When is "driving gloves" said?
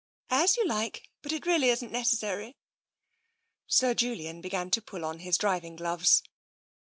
5.37-6.23